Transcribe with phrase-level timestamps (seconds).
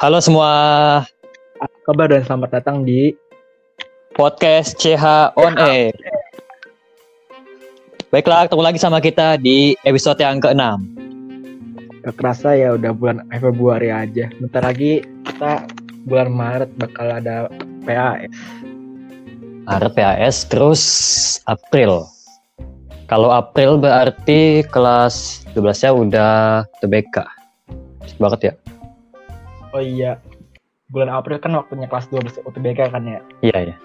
[0.00, 0.52] Halo semua,
[1.60, 3.12] Apa kabar dan selamat datang di
[4.16, 5.92] podcast CH On Air.
[8.08, 10.56] Baiklah, ketemu lagi sama kita di episode yang ke-6.
[12.00, 14.32] Gak kerasa ya udah bulan Februari aja.
[14.40, 15.68] Bentar lagi kita
[16.08, 17.52] bulan Maret bakal ada
[17.84, 18.32] PAS.
[19.68, 20.82] Maret PAS, terus
[21.44, 22.08] April.
[23.04, 26.32] Kalau April berarti kelas 12-nya udah
[26.80, 27.20] TBK.
[28.16, 28.79] Banget ya?
[29.70, 30.18] Oh iya,
[30.90, 33.20] bulan April kan waktunya kelas 12 UTBK kan ya.
[33.46, 33.76] Iya, ya.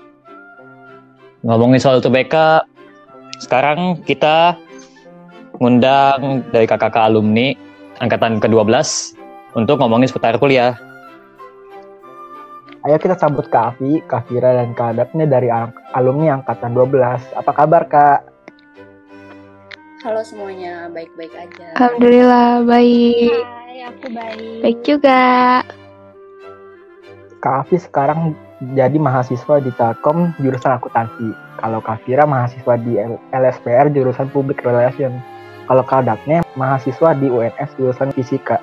[1.45, 2.65] Ngomongin soal TBK,
[3.37, 4.57] sekarang kita
[5.61, 7.53] ngundang dari kakak-kakak alumni
[8.01, 8.73] angkatan ke-12
[9.53, 10.73] untuk ngomongin seputar kuliah.
[12.85, 15.49] Ayo kita sambut Kak Afi, Kak Fira, dan Kak dari
[15.93, 17.37] alumni angkatan 12.
[17.37, 18.19] Apa kabar Kak?
[20.05, 21.73] Halo semuanya, baik-baik aja.
[21.77, 23.41] Alhamdulillah baik.
[23.41, 24.61] Hai, aku baik.
[24.61, 25.21] Baik juga.
[27.45, 28.33] Kak Afi sekarang
[28.73, 31.29] jadi mahasiswa di Telkom jurusan akuntansi.
[31.61, 32.97] Kalau Kak Fira mahasiswa di
[33.29, 35.13] LSPR jurusan Public Relation.
[35.69, 36.09] Kalau Kak
[36.57, 38.57] mahasiswa di UNS jurusan Fisika.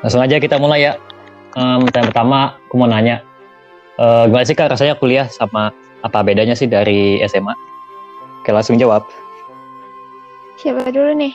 [0.00, 0.92] Langsung aja kita mulai ya.
[1.60, 3.20] Em, yang pertama, aku mau nanya.
[3.94, 5.70] eh, gimana sih kak rasanya kuliah sama
[6.02, 7.54] apa bedanya sih dari SMA?
[8.42, 9.06] Oke langsung jawab.
[10.58, 11.30] Siapa dulu nih?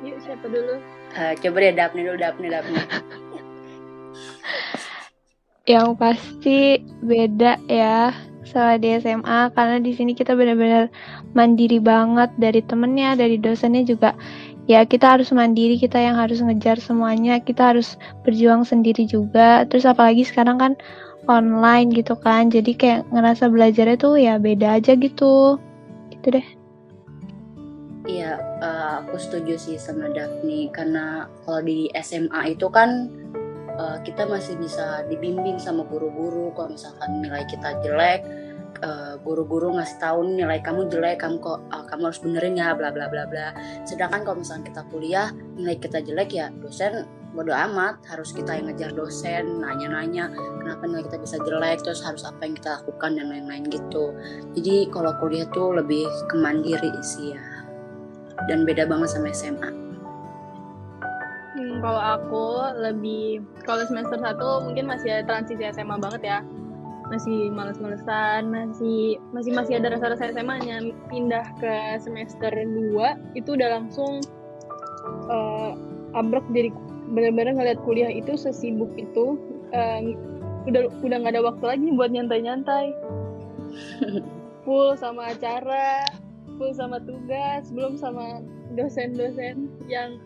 [0.00, 0.80] Yuk, siapa dulu?
[1.20, 2.80] Eh, coba deh Dapni dulu, Dapni, Dapni.
[5.66, 6.58] Yang pasti
[7.02, 8.14] beda ya
[8.46, 10.86] sama di SMA karena di sini kita benar-benar
[11.34, 14.14] mandiri banget dari temennya, dari dosennya juga.
[14.66, 17.94] Ya kita harus mandiri, kita yang harus ngejar semuanya, kita harus
[18.26, 19.62] berjuang sendiri juga.
[19.66, 20.72] Terus apalagi sekarang kan
[21.26, 25.58] online gitu kan, jadi kayak ngerasa belajarnya tuh ya beda aja gitu.
[26.10, 26.46] Gitu deh.
[28.06, 33.10] Iya, eh, aku setuju sih sama Dapni karena kalau di SMA itu kan
[33.76, 36.52] eh, kita masih bisa dibimbing sama guru-guru.
[36.56, 38.20] Kalau misalkan nilai kita jelek,
[38.82, 42.90] eh, guru-guru ngasih tahu nilai kamu jelek, kamu kok eh, kamu harus benerin ya, bla
[42.90, 43.52] bla bla bla.
[43.88, 47.06] Sedangkan kalau misalkan kita kuliah nilai kita jelek ya dosen
[47.36, 48.00] bodo amat.
[48.08, 51.84] Harus kita yang ngejar dosen nanya-nanya kenapa nilai kita bisa jelek?
[51.84, 54.16] Terus harus apa yang kita lakukan dan lain-lain gitu.
[54.56, 57.44] Jadi kalau kuliah tuh lebih kemandiri sih ya.
[58.48, 59.85] Dan beda banget sama SMA.
[61.76, 62.44] Hmm, kalau aku
[62.80, 66.38] lebih kalau semester 1 mungkin masih ada transisi SMA banget ya.
[67.12, 70.80] Masih males-malesan, masih masih masih ada rasa-rasa SMA-nya.
[71.12, 74.24] Pindah ke semester 2 itu udah langsung
[75.28, 75.72] eh
[76.16, 76.72] abrek jadi
[77.12, 79.36] benar-benar ngeliat kuliah itu sesibuk itu
[79.76, 80.16] eh,
[80.64, 82.96] udah udah nggak ada waktu lagi buat nyantai-nyantai.
[84.64, 86.02] Full sama acara,
[86.56, 88.42] full sama tugas, belum sama
[88.74, 90.18] dosen-dosen yang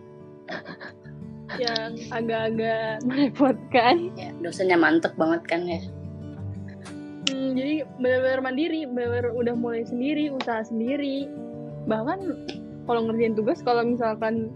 [1.59, 4.12] yang agak-agak merepotkan.
[4.15, 5.81] Ya, dosennya mantep banget kan ya.
[7.31, 11.27] Hmm, jadi benar-benar mandiri, benar-benar udah mulai sendiri, usaha sendiri.
[11.88, 12.19] Bahkan
[12.87, 14.50] kalau ngerjain tugas, kalau misalkan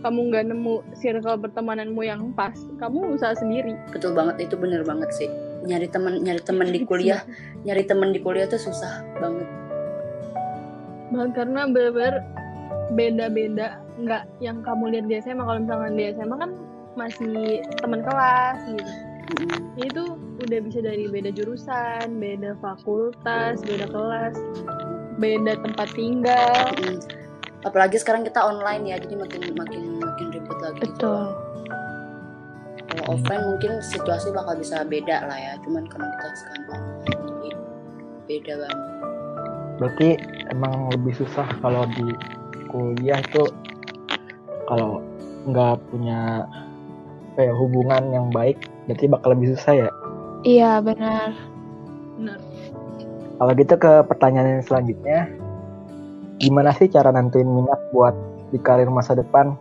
[0.00, 3.76] kamu nggak nemu circle pertemananmu yang pas, kamu usaha sendiri.
[3.92, 5.28] Betul banget itu bener banget sih.
[5.66, 7.20] Nyari teman nyari teman di kuliah,
[7.68, 9.48] nyari teman di kuliah tuh susah banget.
[11.10, 12.22] Bahkan karena benar-benar
[12.94, 15.42] beda-beda, nggak yang kamu lihat di SMA.
[15.42, 16.50] Kalau misalkan di SMA kan
[16.98, 18.92] masih teman kelas gitu.
[19.30, 19.78] Mm-mm.
[19.78, 24.34] itu udah bisa dari beda jurusan, beda fakultas, beda kelas,
[25.22, 26.66] beda tempat tinggal.
[26.82, 26.98] Mm.
[27.62, 30.82] Apalagi sekarang kita online ya, jadi makin makin makin ribet lagi.
[30.82, 30.90] gitu.
[30.98, 31.24] Betul.
[32.90, 37.50] Kalau offline mungkin situasi bakal bisa beda lah ya, cuman karena kita sekarang online, jadi
[38.26, 38.80] beda banget.
[39.78, 40.08] Berarti
[40.50, 42.10] emang lebih susah kalau di
[42.70, 43.42] kuliah itu
[44.70, 45.02] kalau
[45.50, 46.46] nggak punya
[47.34, 49.90] ya, hubungan yang baik, berarti bakal lebih susah ya.
[50.46, 51.34] Iya benar.
[52.16, 52.38] Benar.
[53.40, 55.18] Kalau gitu ke pertanyaan yang selanjutnya,
[56.38, 58.12] gimana sih cara nentuin minat buat
[58.52, 59.56] di karir masa depan?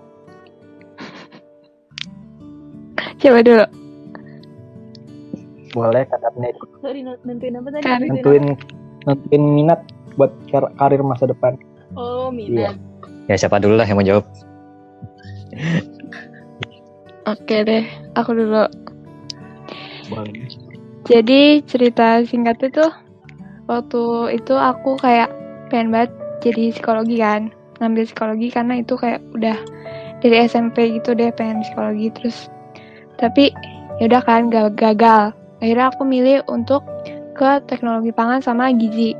[3.23, 3.65] Coba dulu.
[5.69, 6.50] Boleh katanya
[6.81, 8.09] Sorry, nentuin apa tadi?
[8.09, 8.45] Nentuin
[9.07, 9.79] nentuin minat
[10.19, 11.55] buat kar- karir masa depan.
[11.95, 12.75] Oh, minat.
[13.29, 14.25] Ya siapa dulu lah yang mau jawab.
[17.29, 17.85] Oke deh,
[18.17, 18.65] aku dulu.
[20.09, 20.49] Boleh.
[21.05, 22.91] Jadi cerita singkatnya tuh
[23.69, 25.29] waktu itu aku kayak
[25.69, 26.11] pengen banget
[26.41, 29.57] jadi psikologi kan, ngambil psikologi karena itu kayak udah
[30.25, 32.49] dari SMP gitu deh pengen psikologi terus.
[33.21, 33.53] Tapi
[34.01, 35.37] yaudah kan ga- gagal.
[35.61, 36.81] Akhirnya aku milih untuk
[37.37, 39.13] ke teknologi pangan sama gizi.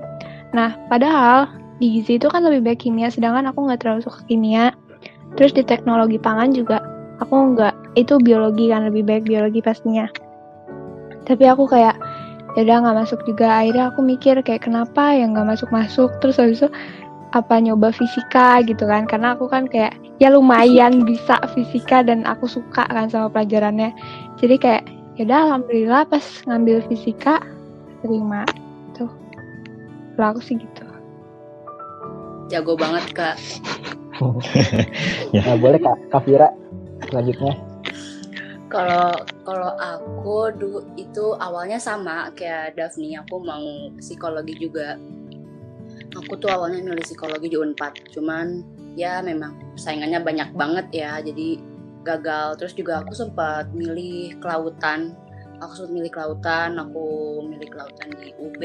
[0.56, 4.76] Nah padahal di gizi itu kan lebih baik kimia, sedangkan aku nggak terlalu suka kimia.
[5.40, 6.84] Terus di teknologi pangan juga
[7.24, 10.12] aku nggak itu biologi kan lebih baik biologi pastinya.
[11.24, 11.96] Tapi aku kayak
[12.60, 13.64] ya udah nggak masuk juga.
[13.64, 16.70] Akhirnya aku mikir kayak kenapa yang nggak masuk masuk terus habis itu
[17.32, 18.60] apa nyoba fisika?
[18.68, 23.32] Gitu kan karena aku kan kayak ya lumayan bisa fisika dan aku suka kan sama
[23.32, 23.96] pelajarannya.
[24.36, 24.84] Jadi kayak
[25.16, 27.40] ya udah alhamdulillah pas ngambil fisika
[28.04, 28.44] terima.
[28.98, 29.08] Tuh
[30.20, 30.89] aku sih gitu
[32.50, 33.38] Jago banget kak.
[35.32, 36.52] Nah, boleh kak Kavira
[37.08, 37.56] selanjutnya.
[38.68, 39.16] Kalau
[39.48, 45.00] kalau aku dulu itu awalnya sama kayak Daphne, aku mau psikologi juga.
[46.20, 51.58] Aku tuh awalnya milih psikologi di Unpad, cuman ya memang saingannya banyak banget ya, jadi
[52.04, 52.60] gagal.
[52.62, 55.18] Terus juga aku sempat milih kelautan.
[55.60, 57.04] Aku sempat milih kelautan, aku
[57.44, 58.62] milih kelautan di UB,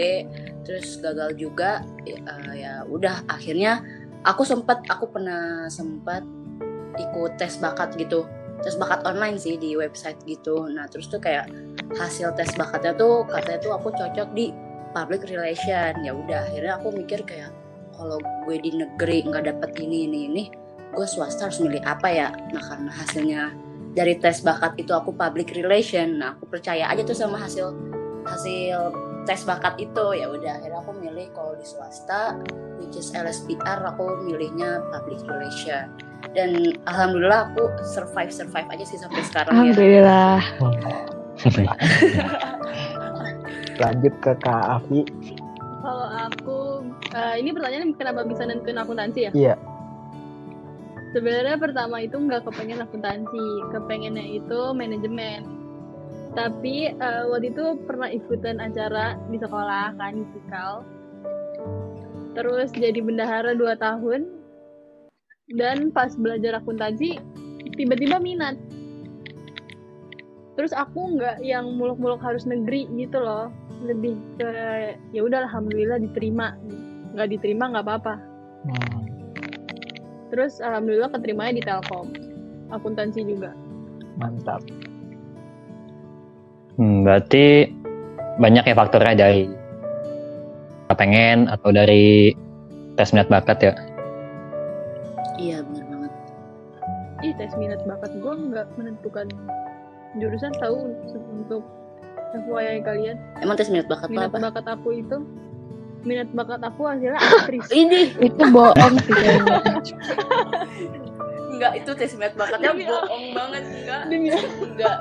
[0.62, 1.82] terus gagal juga.
[2.06, 3.82] Ya, eh, ya udah akhirnya
[4.24, 6.24] aku sempat aku pernah sempat
[6.96, 8.24] ikut tes bakat gitu
[8.64, 11.50] tes bakat online sih di website gitu nah terus tuh kayak
[12.00, 14.50] hasil tes bakatnya tuh katanya tuh aku cocok di
[14.96, 17.52] public relation ya udah akhirnya aku mikir kayak
[17.94, 20.44] kalau gue di negeri nggak dapet ini ini ini
[20.94, 23.42] gue swasta harus milih apa ya nah karena hasilnya
[23.94, 27.72] dari tes bakat itu aku public relation nah aku percaya aja tuh sama hasil
[28.26, 28.92] hasil
[29.24, 32.36] tes bakat itu ya udah akhirnya aku milih kalau di swasta
[32.76, 35.88] which is LSPR aku milihnya public relation
[36.36, 40.40] dan alhamdulillah aku survive survive aja sih sampai sekarang ya alhamdulillah
[43.74, 45.02] Lanjut ke Kak Afi.
[45.84, 46.58] Kalau aku,
[47.12, 49.30] eh, ini pertanyaan kenapa bisa nentuin akuntansi ya?
[49.34, 49.54] Iya.
[51.14, 55.46] Sebenarnya pertama itu nggak kepengen akuntansi, kepengennya itu manajemen.
[56.34, 60.82] Tapi eh, waktu itu pernah ikutan acara di sekolah kan di Fikal.
[62.34, 64.26] Terus jadi bendahara 2 tahun.
[65.54, 67.22] Dan pas belajar akuntansi
[67.78, 68.58] tiba-tiba minat.
[70.58, 73.54] Terus aku nggak yang muluk-muluk harus negeri gitu loh.
[73.86, 74.50] Lebih ke
[75.14, 76.58] ya udah alhamdulillah diterima.
[77.14, 78.14] Nggak diterima nggak apa-apa.
[78.66, 79.13] Hmm.
[80.32, 82.08] Terus alhamdulillah keterimanya di Telkom.
[82.72, 83.52] Akuntansi juga.
[84.16, 84.62] Mantap.
[86.74, 87.70] Hmm, berarti
[88.38, 89.46] banyak ya faktornya dari
[90.94, 92.30] pengen atau dari
[92.94, 93.74] tes minat bakat ya.
[95.34, 96.12] iya benar banget
[97.26, 99.26] Ih, tes minat bakat gue nggak menentukan
[100.22, 100.94] jurusan tahu
[101.34, 101.66] untuk
[102.46, 103.18] FYI kalian.
[103.42, 105.26] emang tes minat bakat Minat apa bakat aku itu
[106.04, 107.68] minat bakat aku hasilnya aktris.
[107.72, 109.14] ini itu bohong sih
[111.54, 114.96] enggak itu tes minat bakatnya Demi bohong banget enggak Demi enggak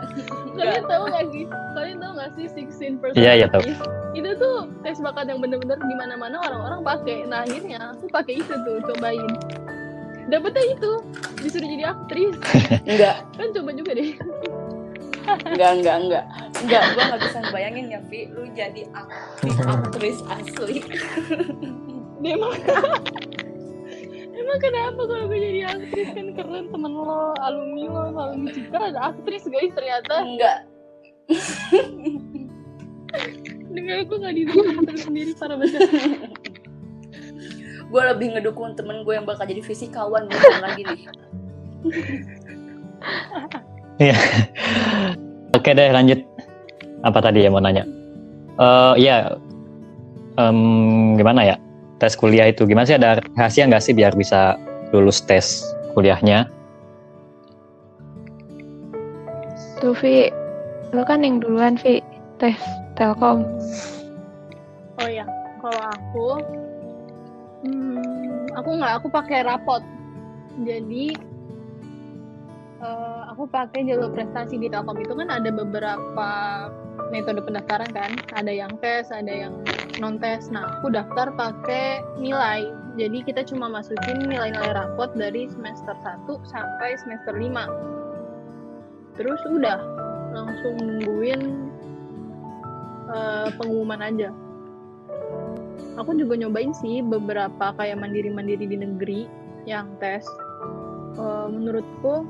[0.53, 1.43] kalian tahu nggak sih?
[1.73, 3.65] Kalian tahu nggak sih 16 Iya, iya, tahu.
[4.13, 7.25] Itu tuh tes bakat yang bener-bener di mana-mana orang-orang pakai.
[7.25, 9.33] Nah akhirnya aku pakai itu tuh cobain.
[10.29, 10.91] Dapetnya itu
[11.41, 12.35] disuruh jadi aktris.
[12.85, 14.13] enggak kan coba juga deh.
[15.23, 16.25] Enggak enggak enggak.
[16.63, 18.19] Enggak gua nggak bisa bayangin ya Vi.
[18.31, 20.77] Lu jadi aktris aktris asli.
[22.23, 22.53] Dia emang
[24.33, 26.09] Emang kenapa kalau gue jadi aktris?
[26.11, 30.13] Kan keren temen lo, alumni lo, alumni Citra ada aktris guys ternyata.
[30.19, 30.57] Enggak.
[33.73, 35.85] Dengan aku gak didukung sendiri para besar
[37.93, 41.01] gue lebih ngedukung temen gue yang bakal jadi fisikawan bukan lagi nih
[44.01, 44.17] Iya.
[45.57, 46.19] Oke deh lanjut.
[47.03, 47.83] Apa tadi ya mau nanya?
[48.57, 49.37] Eh ya,
[50.33, 51.55] Em, gimana ya
[52.01, 52.65] tes kuliah itu?
[52.65, 54.57] Gimana sih ada rahasia nggak sih biar bisa
[54.89, 55.61] lulus tes
[55.93, 56.49] kuliahnya?
[59.83, 60.31] tuh Vi
[60.95, 61.99] lo kan yang duluan Vi
[62.39, 62.55] tes
[62.95, 63.43] Telkom
[65.03, 65.27] Oh ya,
[65.59, 66.27] kalau aku
[67.67, 69.83] hmm, Aku nggak, aku pakai rapot
[70.63, 71.11] Jadi
[72.83, 76.29] eh, Aku pakai jalur prestasi di Telkom itu kan ada beberapa
[77.09, 78.11] metode pendaftaran kan.
[78.35, 79.57] Ada yang tes, ada yang
[79.97, 82.69] non tes Nah aku daftar pakai nilai.
[82.93, 87.93] Jadi kita cuma masukin nilai-nilai rapot dari semester 1 sampai semester 5
[89.13, 89.77] terus udah
[90.33, 91.41] langsung nungguin
[93.13, 94.29] eh, pengumuman aja.
[96.01, 99.21] Aku juga nyobain sih beberapa kayak mandiri-mandiri di negeri
[99.69, 100.25] yang tes.
[101.13, 102.25] Eh, menurutku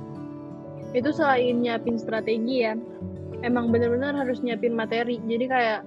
[0.94, 2.78] itu selain nyiapin strategi ya
[3.44, 5.20] emang bener-bener harus nyiapin materi.
[5.26, 5.80] Jadi kayak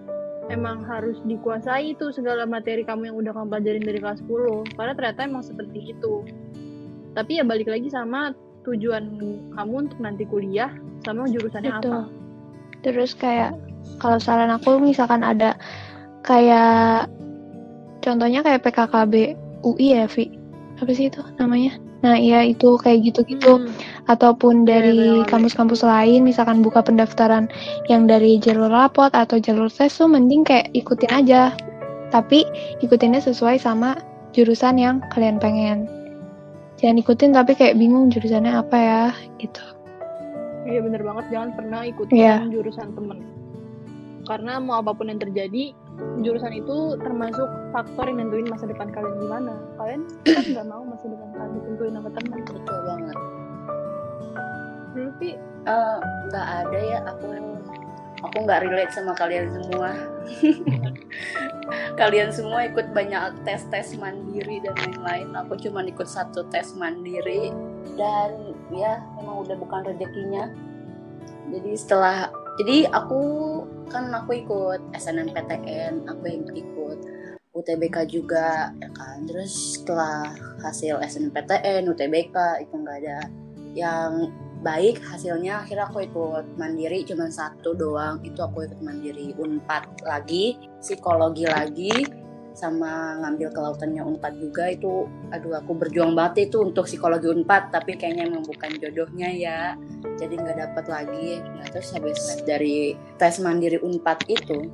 [0.52, 4.92] emang harus dikuasai tuh segala materi kamu yang udah kamu pelajarin dari kelas 10 karena
[4.94, 6.22] ternyata emang seperti itu.
[7.16, 8.36] Tapi ya balik lagi sama
[8.68, 9.04] tujuan
[9.56, 10.70] kamu untuk nanti kuliah
[11.06, 11.90] sama jurusannya Betul.
[11.90, 12.00] apa
[12.84, 13.56] Terus kayak
[14.02, 15.56] kalau saran aku misalkan ada
[16.22, 17.08] kayak
[18.02, 20.34] contohnya kayak PKKB UI ya Vi?
[20.76, 23.62] Apa sih itu namanya Nah, iya itu kayak gitu-gitu.
[23.64, 23.72] Hmm.
[24.06, 25.28] Ataupun Iya, dari benar-benar.
[25.32, 27.48] kampus-kampus lain, misalkan buka pendaftaran
[27.88, 31.56] yang dari jalur rapot atau jalur tes tuh mending kayak ikutin aja.
[32.12, 32.44] Tapi
[32.84, 33.96] ikutinnya sesuai sama
[34.30, 35.88] jurusan yang kalian pengen.
[36.76, 39.02] Jangan ikutin tapi kayak bingung jurusannya apa ya,
[39.40, 39.64] gitu.
[40.68, 42.36] Iya bener banget, jangan pernah ikutin Iya.
[42.52, 43.24] jurusan temen.
[44.26, 45.72] Karena mau apa pun yang terjadi,
[46.20, 49.54] jurusan itu termasuk faktor yang nentuin masa depan kalian gimana.
[49.80, 50.02] Kalian
[50.36, 52.40] kan nggak mau masa depan kalian ditentuin sama temen.
[52.44, 53.18] betul banget.
[54.96, 55.30] Tapi
[55.66, 55.98] Eh,
[56.30, 57.26] nggak ada ya aku
[58.22, 59.90] aku nggak relate sama kalian semua.
[61.98, 65.34] Kalian semua ikut banyak tes tes mandiri dan lain-lain.
[65.42, 67.50] Aku cuma ikut satu tes mandiri.
[67.98, 70.54] Dan ya memang udah bukan rezekinya.
[71.50, 73.22] Jadi setelah jadi aku
[73.92, 76.98] kan aku ikut SNMPTN aku yang ikut
[77.56, 79.24] UTBK juga ya kan?
[79.24, 80.28] Terus setelah
[80.60, 82.36] hasil SNMPTN UTBK
[82.68, 83.18] itu nggak ada
[83.72, 84.28] yang
[84.64, 90.56] baik hasilnya akhirnya aku ikut mandiri cuma satu doang itu aku ikut mandiri unpad lagi
[90.80, 91.92] psikologi lagi
[92.56, 98.00] sama ngambil kelautannya unpad juga itu aduh aku berjuang banget itu untuk psikologi unpad tapi
[98.00, 99.60] kayaknya emang bukan jodohnya ya
[100.16, 101.40] jadi nggak dapat lagi.
[101.40, 104.68] Nah terus habis dari tes mandiri unpad itu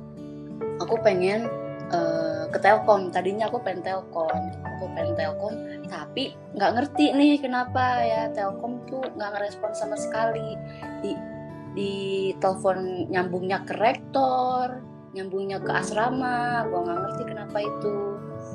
[0.79, 1.47] aku pengen
[1.91, 3.11] eh, ke telkom.
[3.11, 5.53] Tadinya aku pengen telkom aku pengen telkom
[5.87, 10.59] tapi nggak ngerti nih kenapa ya telkom tuh nggak ngerespon sama sekali.
[10.99, 11.11] Di
[11.73, 11.93] di
[12.37, 14.77] telepon nyambungnya ke rektor
[15.13, 18.12] nyambungnya ke asrama gua nggak ngerti kenapa itu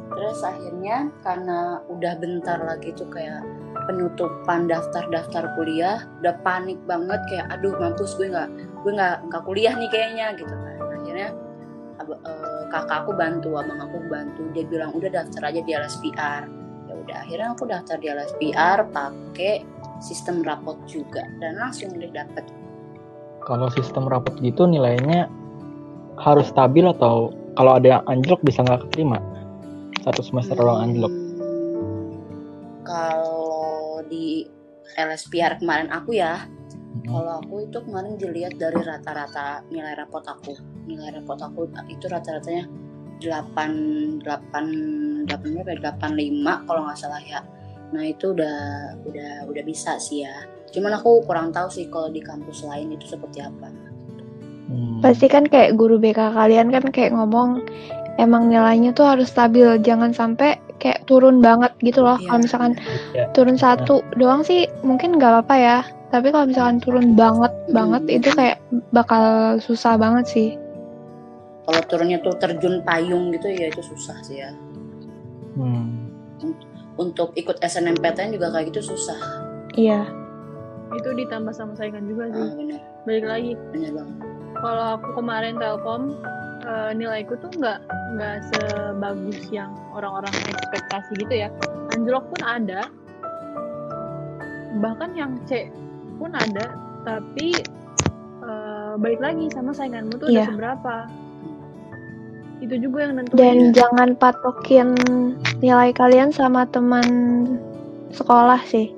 [0.09, 3.45] terus akhirnya karena udah bentar lagi tuh kayak
[3.89, 8.49] penutupan daftar-daftar kuliah udah panik banget kayak aduh mampus gue nggak
[8.85, 10.77] gue nggak nggak kuliah nih kayaknya gitu kan.
[11.01, 11.29] Akhirnya
[12.05, 14.43] eh, kakak aku bantu abang aku bantu.
[14.57, 16.45] Dia bilang udah daftar aja di LSPR
[16.89, 19.55] ya udah akhirnya aku daftar di LSPR pakai
[20.01, 22.49] sistem rapot juga dan langsung deh dapet.
[23.45, 25.29] Kalau sistem rapot gitu nilainya
[26.19, 29.21] harus stabil atau kalau ada yang anjlok bisa nggak keterima?
[30.03, 30.55] Satu semester.
[30.59, 30.95] Hmm,
[32.87, 34.49] kalau di
[34.97, 36.49] LSPR kemarin aku ya
[36.89, 37.15] Hmm.
[37.15, 40.57] kalau aku itu kemarin dilihat dari rata-rata nilai rapot aku
[40.89, 42.65] nilai rapot aku itu rata-ratanya
[43.21, 45.45] 8 8 8 berapa
[45.79, 45.93] ya?
[45.95, 47.45] 85 kalau nggak salah ya
[47.93, 48.59] nah itu udah
[49.05, 50.33] udah udah bisa sih ya
[50.75, 53.69] cuman aku kurang tahu sih kalau di kampus lain itu seperti apa
[54.69, 55.01] Hmm.
[55.01, 57.65] Pasti kan kayak guru BK kalian kan kayak ngomong
[58.19, 62.15] emang nilainya tuh harus stabil, jangan sampai kayak turun banget gitu loh.
[62.17, 62.27] Iya.
[62.29, 62.73] Kalau misalkan
[63.11, 63.25] Ya.
[63.33, 65.79] turun satu doang sih mungkin nggak apa-apa ya.
[66.09, 68.59] Tapi kalau misalkan turun banget banget itu kayak
[68.91, 69.23] bakal
[69.59, 70.51] susah banget sih.
[71.63, 74.49] kalau turunnya tuh terjun payung gitu ya itu susah sih ya
[75.53, 76.09] Hmm.
[76.97, 79.21] untuk ikut SNMPTN juga kayak gitu susah
[79.75, 80.09] Iya.
[80.91, 82.41] itu ditambah sama saingan juga sih.
[82.41, 84.17] ah, bener Balik lagi, bener banget
[84.57, 86.03] kalau aku kemarin telkom
[86.65, 91.49] eh, nilaiku tuh nggak nggak sebagus yang orang-orang ekspektasi gitu ya
[91.93, 92.89] anjlok pun ada
[94.79, 95.69] bahkan yang C
[96.17, 97.53] pun ada tapi
[98.43, 100.47] eh, balik lagi sama sainganmu tuh udah Iya.
[100.49, 100.95] seberapa
[102.59, 104.89] itu juga yang nentuin Dan jangan patokin
[105.63, 107.07] nilai kalian sama teman
[108.11, 108.91] sekolah sih.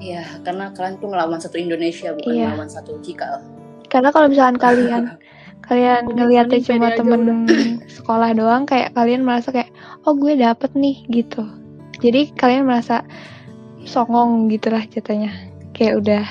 [0.00, 2.48] Iya, karena kalian tuh ngelawan satu Indonesia bukan Iya.
[2.48, 3.44] ngelawan satu Cikal.
[3.92, 5.02] Karena kalau misalkan kalian
[5.70, 7.46] kalian ngeliatnya cuma temen
[7.96, 9.70] sekolah doang, kayak kalian merasa kayak
[10.02, 11.46] oh gue dapet nih gitu.
[12.02, 13.06] Jadi kalian merasa
[13.86, 15.30] songong gitu lah jatuhnya.
[15.70, 16.24] Kayak udah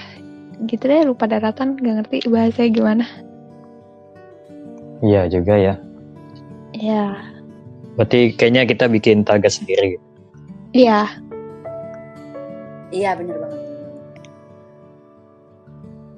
[0.67, 3.05] gitu deh lupa daratan gak ngerti bahasanya gimana.
[4.99, 5.75] Iya juga ya.
[6.75, 7.15] Ya,
[7.99, 9.97] Berarti kayaknya kita bikin target sendiri.
[9.97, 10.05] gitu.
[10.71, 11.09] iya,
[12.89, 13.58] Iya, bener banget.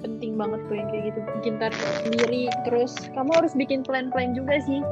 [0.02, 1.20] Penting banget tuh yang kayak gitu.
[1.40, 2.50] Bikin target sendiri.
[2.66, 4.82] Terus kamu harus bikin plan-plan juga sih.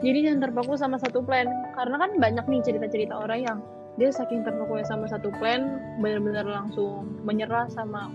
[0.00, 1.50] Jadi jangan terpaku sama satu plan.
[1.76, 3.58] Karena kan banyak nih cerita-cerita orang yang
[3.98, 8.08] dia saking terpaku sama satu plan benar-benar langsung menyerah sama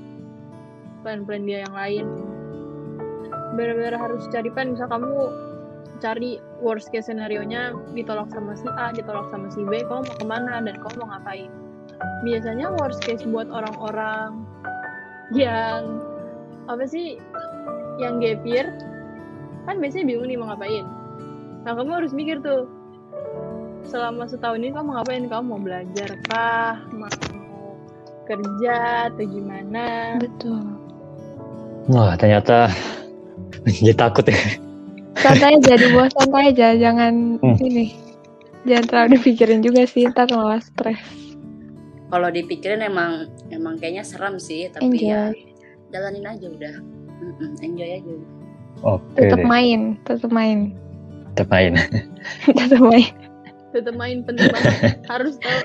[1.05, 2.05] plan-plan dia yang lain.
[3.53, 4.73] Benar-benar harus cari plan.
[4.73, 5.13] Misal kamu
[5.99, 10.15] cari worst case scenario nya ditolak sama si A ditolak sama si B kamu mau
[10.19, 11.51] ke mana dan kamu mau ngapain?
[12.25, 14.43] Biasanya worst case buat orang-orang
[15.31, 16.03] yang
[16.65, 17.17] apa sih
[17.97, 18.67] yang gap year
[19.63, 20.85] kan biasanya bingung nih mau ngapain
[21.61, 22.69] nah kamu harus mikir tuh
[23.83, 27.09] selama setahun ini kamu ngapain kamu mau belajar kah mau
[28.25, 30.57] kerja atau gimana betul.
[31.85, 32.73] Wah ternyata
[33.77, 34.37] jadi takut ya.
[35.15, 37.57] Santai aja, dibawa santai aja, jangan Hmm.
[37.61, 37.93] ini.
[38.65, 40.97] Jangan terlalu dipikirin juga sih, ntar malah stres.
[42.05, 45.05] kalau dipikirin emang emang kayaknya serem sih tapi Enjoy.
[45.05, 45.21] ya
[45.93, 46.75] jalanin aja udah.
[47.63, 48.13] Enjoy aja
[48.83, 50.75] Oke tetap deh, main tetap main.
[51.35, 51.73] Tetap main.
[52.57, 53.11] tetap main.
[53.71, 54.73] Tetap main penting banget.
[55.11, 55.59] Harus tahu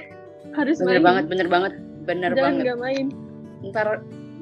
[0.50, 1.06] harus bener main.
[1.06, 1.72] banget bener banget
[2.10, 2.62] bener jangan banget.
[2.66, 3.06] nggak main.
[3.70, 3.88] Ntar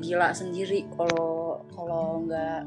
[0.00, 2.64] gila sendiri kalau kalau nggak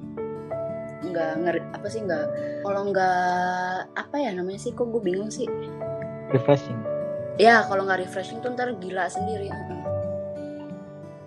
[1.02, 2.26] nggak ngeri apa sih nggak
[2.62, 5.50] kalau nggak apa ya namanya sih kok gue bingung sih.
[6.30, 6.78] Refreshing.
[7.42, 9.50] Ya kalau nggak refreshing tuh ntar gila sendiri.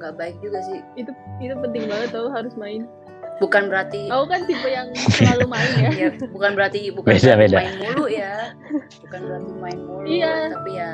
[0.04, 0.78] Nggak baik juga sih.
[0.94, 2.84] Itu itu penting banget tau harus main.
[3.34, 5.90] Bukan berarti aku kan tipe yang selalu main ya.
[6.06, 7.56] Ya bukan berarti bukan Beda, berarti beda.
[7.58, 8.34] main mulu ya.
[9.02, 10.34] Bukan berarti main mulu Iya.
[10.54, 10.92] tapi ya.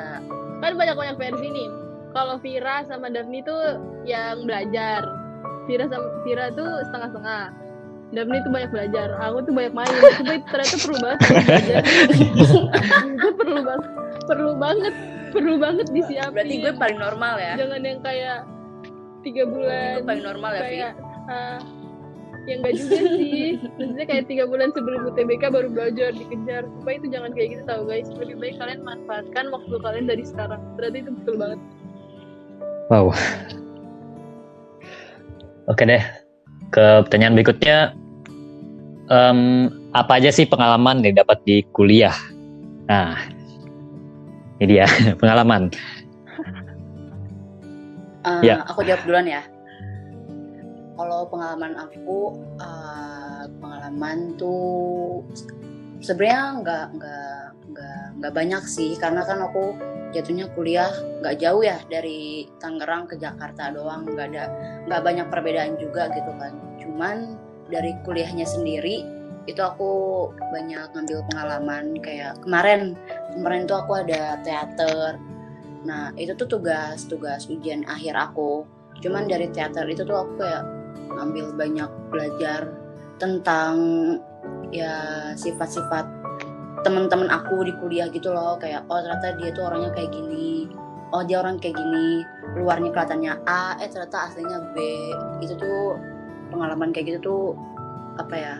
[0.57, 1.67] Kan banyak banyak versi nih.
[2.11, 3.61] Kalau Vira sama Daphne tuh
[4.03, 5.05] yang belajar.
[5.63, 7.43] Vira sama Vira tuh setengah-setengah.
[8.11, 9.07] Daphne tuh banyak belajar.
[9.21, 9.87] Aku tuh banyak main.
[10.17, 11.81] Tapi ternyata perlu banget belajar.
[13.15, 13.89] Itu perlu banget
[14.21, 14.93] perlu banget
[15.31, 16.33] perlu banget disiapin.
[16.35, 17.53] Berarti gue paling normal ya.
[17.55, 18.37] Jangan yang kayak
[19.21, 20.91] tiga bulan gue paling normal ya kayak
[21.29, 21.59] ah,
[22.49, 27.07] yang enggak juga sih maksudnya kayak tiga bulan sebelum UTBK baru belajar dikejar supaya itu
[27.13, 31.11] jangan kayak gitu tau guys lebih baik kalian manfaatkan waktu kalian dari sekarang berarti itu
[31.21, 31.61] betul banget
[32.91, 33.15] Wow.
[35.71, 36.03] Oke deh,
[36.75, 37.95] ke pertanyaan berikutnya.
[39.07, 42.11] Em, apa aja sih pengalaman yang dapat di kuliah?
[42.91, 43.15] Nah,
[44.59, 44.83] ini dia
[45.23, 45.71] pengalaman.
[48.21, 48.61] Eh, Ya.
[48.69, 49.43] Aku jawab duluan ya.
[50.97, 55.25] Kalau pengalaman aku, eh, pengalaman tuh
[56.03, 59.73] sebenarnya nggak nggak nggak nggak banyak sih, karena kan aku
[60.11, 60.91] jatuhnya kuliah
[61.23, 64.45] nggak jauh ya dari Tangerang ke Jakarta doang, nggak ada
[64.85, 66.53] nggak banyak perbedaan juga gitu kan.
[66.77, 67.39] Cuman
[67.71, 69.07] dari kuliahnya sendiri
[69.49, 72.93] itu aku banyak ngambil pengalaman kayak kemarin
[73.33, 75.17] kemarin tuh aku ada teater
[75.81, 78.65] Nah, itu tuh tugas tugas ujian akhir aku.
[79.01, 80.63] Cuman dari teater itu tuh aku kayak
[81.11, 82.69] ngambil banyak belajar
[83.17, 83.75] tentang
[84.73, 86.05] ya sifat-sifat
[86.81, 88.57] teman-teman aku di kuliah gitu loh.
[88.61, 90.69] Kayak oh ternyata dia tuh orangnya kayak gini.
[91.11, 92.23] Oh dia orang kayak gini.
[92.55, 94.77] Luarnya kelihatannya A, eh ternyata aslinya B.
[95.41, 95.97] Itu tuh
[96.53, 97.43] pengalaman kayak gitu tuh
[98.21, 98.55] apa ya?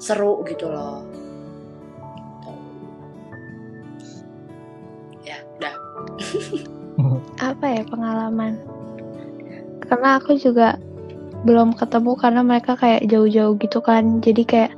[0.00, 1.04] Seru gitu loh.
[7.40, 8.60] Apa ya pengalaman?
[9.84, 10.76] Karena aku juga
[11.42, 14.20] belum ketemu karena mereka kayak jauh-jauh gitu kan.
[14.20, 14.72] Jadi kayak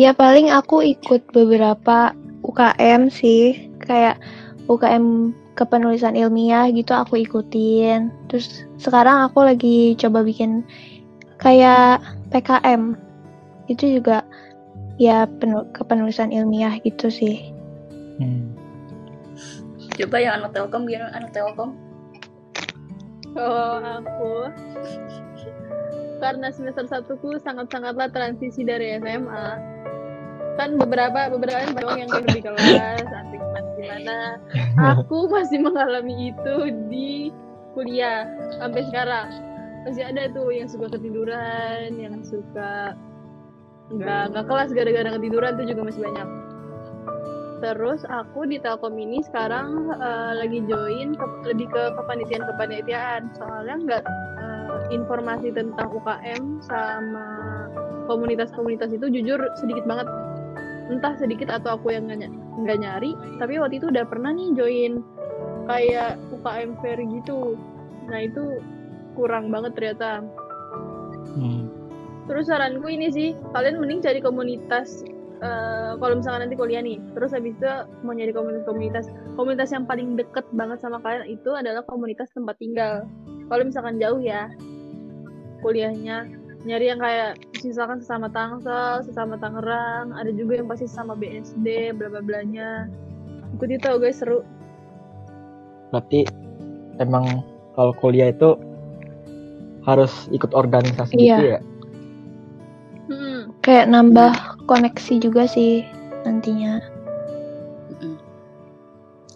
[0.00, 3.70] ya paling aku ikut beberapa UKM sih.
[3.84, 4.18] Kayak
[4.66, 8.08] UKM kepenulisan ilmiah gitu aku ikutin.
[8.32, 10.64] Terus sekarang aku lagi coba bikin
[11.36, 12.00] kayak
[12.32, 12.96] PKM
[13.68, 14.24] itu juga
[14.96, 17.52] ya penu- kepenulisan ilmiah gitu sih.
[18.20, 18.51] Hmm.
[19.92, 21.76] Coba yang anak Telkom gimana anak Telkom?
[23.32, 24.34] kalau aku.
[26.22, 29.72] Karena semester satuku sangat-sangatlah transisi dari SMA
[30.60, 34.18] kan beberapa beberapa banyak yang di kelas gimana gimana.
[34.94, 36.56] Aku masih mengalami itu
[36.92, 37.32] di
[37.72, 38.28] kuliah
[38.60, 39.28] sampai sekarang.
[39.82, 42.94] Masih ada tuh yang suka ketiduran yang suka
[43.90, 46.28] nggak nggak kelas gara-gara ketiduran tuh juga masih banyak
[47.62, 53.76] terus aku di Telkom ini sekarang eh, lagi join ke- lebih ke kepanitiaan kepanitiaan soalnya
[53.86, 54.04] nggak
[54.42, 57.26] eh, informasi tentang UKM sama
[58.10, 60.10] komunitas-komunitas itu jujur sedikit banget.
[60.90, 64.92] Entah sedikit atau aku yang nggak nyari tapi waktu itu udah pernah nih join
[65.70, 67.54] kayak UKM fair gitu.
[68.10, 68.58] Nah itu
[69.14, 70.26] kurang banget ternyata.
[71.38, 71.70] Hmm.
[72.26, 75.02] Terus saranku ini sih, kalian mending cari komunitas
[75.42, 77.66] eh, kalau misalkan nanti kuliah nih, terus habis itu
[78.06, 83.04] mau nyari komunitas-komunitas, komunitas yang paling deket banget sama kalian itu adalah komunitas tempat tinggal.
[83.50, 84.48] Kalau misalkan jauh ya
[85.60, 86.26] kuliahnya,
[86.66, 92.08] nyari yang kayak misalkan sesama Tangsel, sesama Tangerang, ada juga yang pasti sesama BSD, bla
[92.10, 92.86] bla blanya.
[93.58, 94.42] Ikuti tau guys seru.
[95.92, 96.24] Berarti
[96.98, 97.44] emang
[97.76, 98.56] kalau kuliah itu
[99.82, 101.36] harus ikut organisasi Iya.
[101.36, 101.60] gitu ya?
[103.12, 103.40] Hmm.
[103.60, 105.84] kayak nambah koneksi juga sih
[106.24, 106.80] nantinya.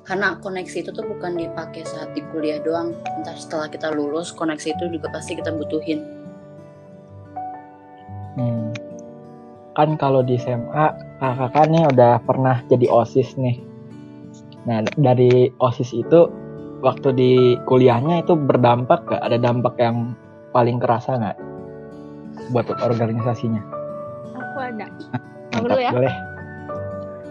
[0.08, 2.96] Karena koneksi itu tuh bukan dipakai saat di kuliah doang.
[3.20, 6.00] Ntar setelah kita lulus, koneksi itu juga pasti kita butuhin.
[8.40, 8.72] Hmm.
[9.76, 10.86] Kan kalau di SMA
[11.20, 13.60] kakak nih udah pernah jadi OSIS nih.
[14.64, 16.32] Nah dari OSIS itu
[16.80, 17.32] waktu di
[17.68, 19.20] kuliahnya itu berdampak gak?
[19.20, 20.16] Ada dampak yang
[20.54, 21.36] paling kerasa nggak
[22.54, 23.75] buat organisasinya?
[24.56, 24.88] Aku ada.
[25.60, 25.92] Aku dulu ya.
[25.92, 26.16] boleh.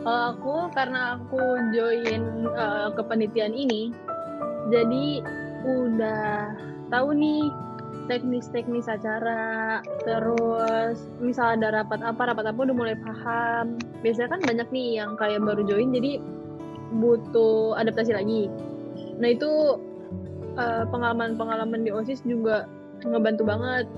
[0.05, 1.41] Kalau aku karena aku
[1.73, 2.21] join
[2.53, 3.89] eh, kepanitiaan ini,
[4.69, 5.25] jadi
[5.65, 6.53] udah
[6.93, 7.49] tahu nih
[8.05, 14.69] teknis-teknis acara terus misal ada rapat apa rapat apa udah mulai paham biasanya kan banyak
[14.69, 16.21] nih yang kayak baru join jadi
[17.01, 18.45] butuh adaptasi lagi
[19.17, 19.81] nah itu
[20.53, 22.69] eh, pengalaman-pengalaman di osis juga
[23.01, 23.89] ngebantu banget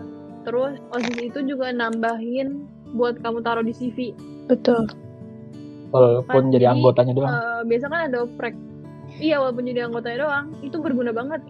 [0.48, 4.14] terus osis itu juga nambahin buat kamu taruh di CV
[4.48, 4.88] Betul.
[5.88, 7.32] Walaupun jadi Jadi, anggotanya doang.
[7.32, 8.56] Eh, biasa kan ada oprek
[9.18, 11.42] iya walaupun jadi anggotanya doang itu berguna banget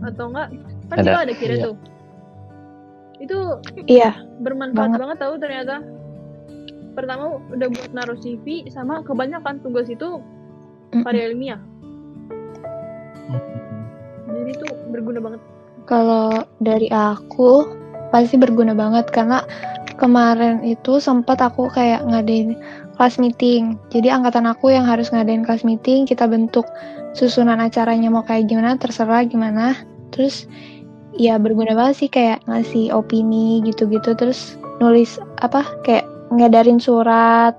[0.00, 0.48] atau enggak
[0.86, 1.02] kan Ada.
[1.04, 1.64] kita ada kira Iya.
[1.66, 1.74] tuh
[3.20, 3.38] itu
[3.84, 4.10] Iya,
[4.40, 4.98] bermanfaat Banget.
[4.98, 5.76] banget tahu ternyata
[6.90, 10.18] pertama udah buat naruh CV sama kebanyakan tugas itu
[10.90, 11.04] Mm-mm.
[11.04, 11.60] karya ilmiah
[13.28, 13.38] Hmm.
[14.26, 15.40] jadi itu berguna banget
[15.84, 17.66] Kalau dari aku
[18.08, 19.42] pasti berguna banget karena
[20.00, 22.56] kemarin itu sempat aku kayak ngadain
[22.96, 23.76] kelas meeting.
[23.92, 26.64] Jadi angkatan aku yang harus ngadain kelas meeting, kita bentuk
[27.12, 29.76] susunan acaranya mau kayak gimana, terserah gimana.
[30.10, 30.48] Terus
[31.14, 37.54] ya berguna banget sih kayak ngasih opini gitu-gitu terus nulis apa kayak ngedarin surat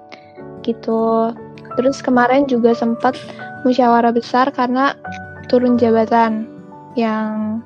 [0.66, 1.32] gitu.
[1.78, 3.16] Terus kemarin juga sempat
[3.64, 4.98] musyawarah besar karena
[5.48, 6.48] turun jabatan
[7.00, 7.62] yang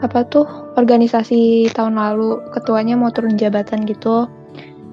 [0.00, 0.48] apa tuh
[0.80, 4.24] organisasi tahun lalu ketuanya mau turun jabatan gitu.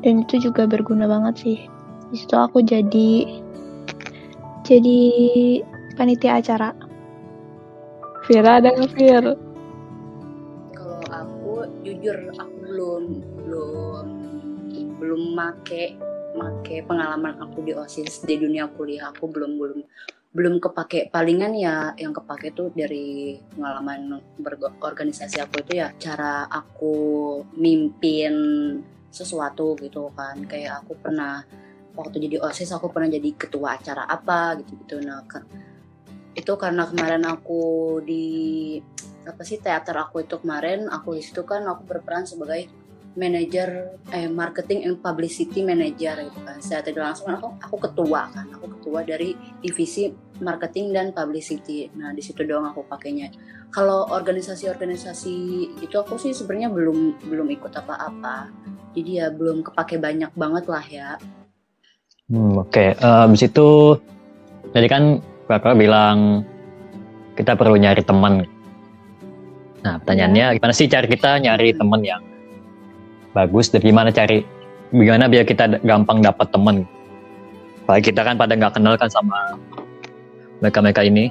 [0.04, 1.58] Dan itu juga berguna banget sih.
[2.12, 3.42] Di situ aku jadi
[4.68, 5.00] jadi
[5.96, 6.76] panitia acara.
[8.28, 9.26] Vira ada nggak Vir?
[10.76, 11.54] Kalau aku
[11.88, 13.04] jujur aku belum
[13.48, 14.06] belum
[15.00, 15.96] belum make
[16.36, 19.16] make pengalaman aku di OSIS di dunia kuliah.
[19.16, 19.80] Aku belum belum
[20.38, 21.10] belum kepake.
[21.10, 26.94] Palingan ya yang kepake tuh dari pengalaman berorganisasi aku itu ya cara aku
[27.58, 28.34] mimpin
[29.10, 30.38] sesuatu gitu kan.
[30.46, 31.42] Kayak aku pernah
[31.98, 34.96] waktu jadi osis aku pernah jadi ketua acara apa gitu gitu.
[35.02, 35.66] Nah ke-
[36.38, 38.78] itu karena kemarin aku di
[39.26, 42.70] apa sih teater aku itu kemarin aku di situ kan aku berperan sebagai
[43.18, 46.62] manajer eh marketing and publicity manager gitu kan.
[46.62, 48.46] Secara tidak langsung aku aku ketua kan.
[48.54, 51.90] Aku ketua dari divisi marketing dan publicity.
[51.98, 53.34] Nah di situ doang aku pakainya.
[53.74, 55.36] Kalau organisasi-organisasi
[55.82, 58.54] itu aku sih sebenarnya belum belum ikut apa-apa.
[58.94, 61.10] Jadi ya belum kepake banyak banget lah ya.
[62.30, 63.98] Hmm, Oke, Eh, habis itu
[64.72, 66.44] tadi kan kakak bilang
[67.34, 68.46] kita perlu nyari teman.
[69.86, 72.20] Nah, pertanyaannya gimana sih cara kita nyari teman yang
[73.38, 74.42] bagus dan gimana cari
[74.90, 76.82] gimana biar kita gampang dapat teman?
[77.86, 79.54] Apalagi kita kan pada nggak kenal kan sama
[80.60, 81.30] mereka-mereka ini.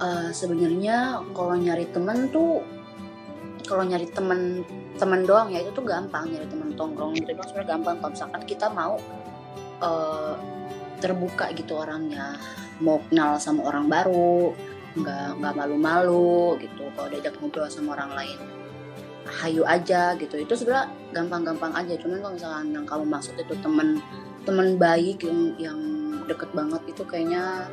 [0.00, 2.64] Eh, sebenarnya kalau nyari temen tuh
[3.68, 4.64] kalau nyari temen
[4.96, 6.32] temen doang ya itu tuh gampang.
[6.32, 7.94] Nyari temen tongkrong gitu doang sebenarnya gampang.
[8.00, 8.96] Kalau misalkan kita mau
[9.84, 10.34] eh,
[11.04, 12.40] terbuka gitu orangnya.
[12.80, 14.56] Mau kenal sama orang baru
[14.96, 16.88] nggak nggak malu-malu gitu.
[16.96, 18.65] Kalau diajak ngobrol sama orang lain
[19.26, 20.38] hayu aja gitu.
[20.38, 21.94] Itu sebenarnya gampang-gampang aja.
[21.98, 24.00] Cuman kalau misalkan yang kamu maksud itu temen
[24.46, 25.80] temen baik yang yang
[26.30, 27.66] deket banget itu kayaknya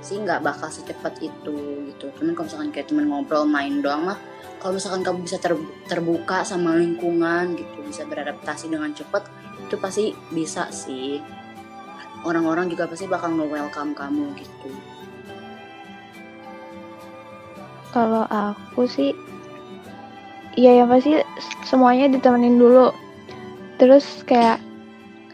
[0.00, 2.06] sih nggak bakal secepat itu gitu.
[2.20, 4.18] Cuman kalau misalkan kayak temen ngobrol main doang mah
[4.60, 9.24] kalau misalkan kamu bisa ter- terbuka sama lingkungan gitu bisa beradaptasi dengan cepat
[9.64, 11.20] itu pasti bisa sih.
[12.20, 14.68] Orang-orang juga pasti bakal nge-welcome kamu gitu.
[17.90, 19.16] Kalau aku sih,
[20.54, 21.20] iya ya pasti
[21.64, 22.90] semuanya ditemenin dulu.
[23.78, 24.60] Terus kayak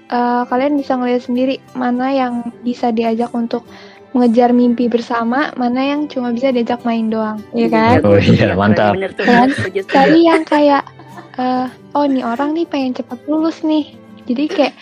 [0.07, 3.67] eh, kalian bisa ngeliat sendiri mana yang bisa diajak untuk
[4.15, 8.01] mengejar mimpi bersama, mana yang cuma bisa diajak main doang, ya kan?
[8.01, 8.97] Oh iya, mantap.
[8.97, 9.53] bener tuh Kan?
[9.93, 10.89] Tadi yang kayak,
[11.37, 13.93] eh, oh nih orang nih pengen cepat lulus nih,
[14.25, 14.75] jadi kayak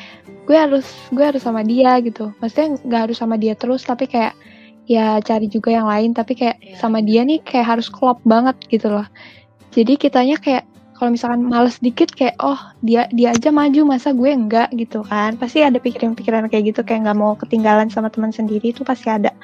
[0.46, 2.30] gue harus gue harus sama dia gitu.
[2.38, 4.38] Maksudnya nggak harus sama dia terus, tapi kayak
[4.86, 6.76] ya cari juga yang lain, tapi kayak Iya.
[6.78, 9.08] sama dia nih kayak harus klop banget gitu loh.
[9.74, 10.62] Jadi kitanya kayak
[10.94, 12.56] kalau misalkan males dikit kayak oh
[12.86, 14.70] dia dia aja maju masa gue enggak?
[14.78, 15.34] gitu kan.
[15.34, 19.34] Pasti ada pikiran-pikiran kayak gitu kayak nggak mau ketinggalan sama teman sendiri itu pasti ada.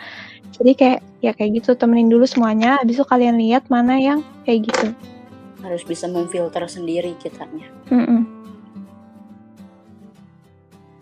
[0.55, 4.71] Jadi kayak ya kayak gitu temenin dulu semuanya habis itu kalian lihat mana yang kayak
[4.71, 4.95] gitu.
[5.61, 7.67] Harus bisa memfilter sendiri kitanya.
[7.91, 8.41] Mm-mm.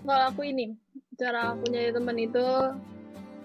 [0.09, 0.73] kalau aku ini
[1.21, 2.45] cara aku nyari temen itu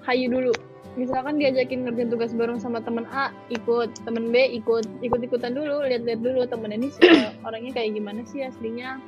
[0.08, 0.56] hayu dulu
[0.93, 3.89] misalkan diajakin ngerjain tugas bareng sama temen A ikut.
[4.06, 4.86] Temen B ikut.
[5.01, 6.93] Ikut ikutan dulu lihat-lihat dulu temen ini
[7.47, 9.01] orangnya kayak gimana sih aslinya.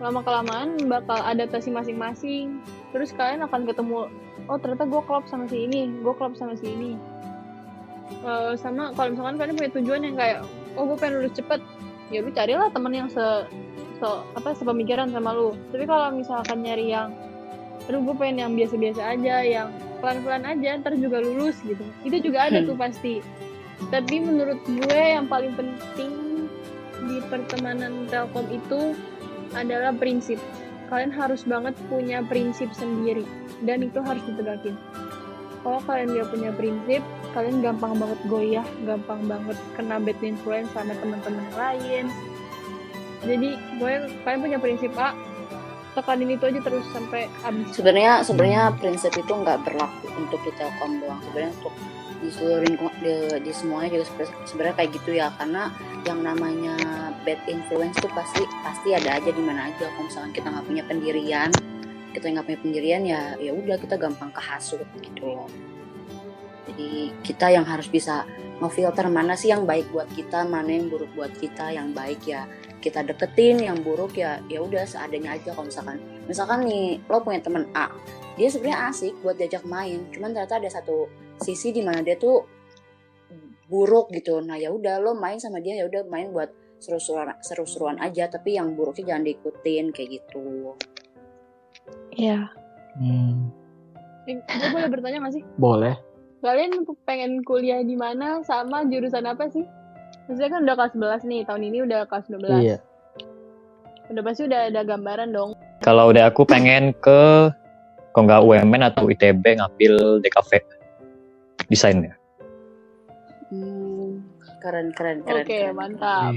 [0.00, 2.60] Lama kelamaan bakal adaptasi masing-masing.
[2.92, 4.10] Terus kalian akan ketemu
[4.50, 6.92] oh ternyata gue klop sama si ini gue klop sama si ini.
[8.12, 10.38] Eh, sama kalau misalkan kalian punya tujuan yang kayak
[10.76, 11.60] oh gue pengen lulus cepet.
[12.12, 13.24] Ya lu carilah temen yang se,
[13.96, 15.56] se apa sepemikiran sama lu.
[15.72, 17.08] Tapi kalau misalkan nyari yang
[17.92, 19.68] aduh gue pengen yang biasa-biasa aja yang
[20.00, 21.84] pelan-pelan aja ntar juga lulus gitu.
[22.08, 23.20] Itu juga ada tuh pasti.
[23.92, 26.48] Tapi menurut gue yang paling penting
[27.04, 28.96] di pertemanan telkom itu
[29.52, 30.40] adalah prinsip.
[30.88, 33.28] Kalian harus banget punya prinsip sendiri
[33.60, 34.72] dan itu harus ditegakin
[35.62, 37.02] kalau kalian gak punya prinsip
[37.32, 42.10] kalian gampang banget goyah gampang banget kena bad influence sama teman-teman lain.
[43.22, 43.92] Jadi gue
[44.26, 45.14] kalian punya prinsip A
[45.92, 47.72] tekanin itu aja terus sampai habis.
[47.76, 51.20] Sebenarnya sebenarnya prinsip itu nggak berlaku untuk di telkom doang.
[51.28, 51.74] Sebenarnya untuk
[52.22, 54.04] di seluruh lingkungan di, di semuanya juga
[54.46, 55.28] sebenarnya- kayak gitu ya.
[55.36, 55.68] Karena
[56.08, 56.74] yang namanya
[57.22, 59.90] bad influence tuh pasti pasti ada aja di mana aja.
[59.90, 61.50] Kalau misalkan kita nggak punya pendirian
[62.12, 65.48] kita nggak punya pendirian ya ya udah kita gampang kehasut gitu loh.
[66.68, 68.28] Jadi kita yang harus bisa
[68.62, 72.46] ngefilter mana sih yang baik buat kita mana yang buruk buat kita yang baik ya
[72.78, 75.98] kita deketin yang buruk ya ya udah seadanya aja kalau misalkan.
[76.30, 77.90] Misalkan nih lo punya temen A
[78.38, 81.10] dia sebenarnya asik buat diajak main cuman ternyata ada satu
[81.42, 82.46] sisi di mana dia tuh
[83.66, 84.38] buruk gitu.
[84.38, 88.58] Nah ya udah lo main sama dia ya udah main buat seru-seruan seru-seruan aja tapi
[88.58, 90.74] yang buruknya jangan diikutin kayak gitu.
[92.14, 92.50] Iya.
[92.92, 93.48] Hmm,
[94.22, 95.44] Eh, gue boleh bertanya gak sih?
[95.58, 95.98] Boleh.
[96.42, 99.62] Kalian pengen kuliah di mana sama jurusan apa sih
[100.26, 102.76] maksudnya kan udah kelas 11 nih tahun ini udah kelas 12 Iya.
[104.08, 107.50] udah pasti udah ada gambaran dong Kalau udah aku pengen ke
[108.12, 110.50] kalau nggak UMN atau ITB ngambil DKV
[111.66, 112.14] desain ya.
[113.48, 114.20] hmm,
[114.60, 115.74] keren keren keren oke keren.
[115.74, 116.32] mantap